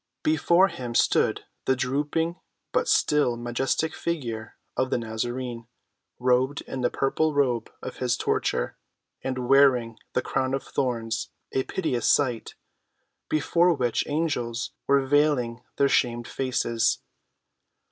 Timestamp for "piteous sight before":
11.65-13.75